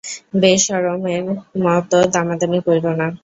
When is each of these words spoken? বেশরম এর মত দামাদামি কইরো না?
বেশরম 0.41 1.01
এর 1.07 1.23
মত 1.63 1.91
দামাদামি 2.13 2.59
কইরো 2.65 2.91
না? 2.99 3.07